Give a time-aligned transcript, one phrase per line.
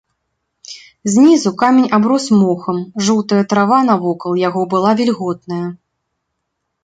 [1.15, 5.63] Знізу камень аброс мохам, жоўтая трава навокал яго была вільготная.